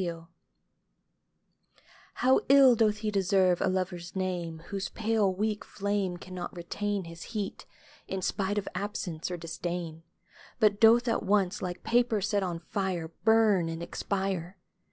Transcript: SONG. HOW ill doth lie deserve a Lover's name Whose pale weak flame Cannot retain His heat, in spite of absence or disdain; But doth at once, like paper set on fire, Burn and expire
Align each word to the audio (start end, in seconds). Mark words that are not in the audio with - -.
SONG. 0.00 0.28
HOW 2.14 2.40
ill 2.48 2.76
doth 2.76 3.02
lie 3.02 3.10
deserve 3.10 3.60
a 3.60 3.66
Lover's 3.66 4.14
name 4.14 4.60
Whose 4.68 4.90
pale 4.90 5.34
weak 5.34 5.64
flame 5.64 6.18
Cannot 6.18 6.56
retain 6.56 7.06
His 7.06 7.24
heat, 7.34 7.66
in 8.06 8.22
spite 8.22 8.58
of 8.58 8.68
absence 8.76 9.28
or 9.28 9.36
disdain; 9.36 10.04
But 10.60 10.80
doth 10.80 11.08
at 11.08 11.24
once, 11.24 11.60
like 11.60 11.82
paper 11.82 12.20
set 12.20 12.44
on 12.44 12.60
fire, 12.60 13.08
Burn 13.24 13.68
and 13.68 13.82
expire 13.82 14.56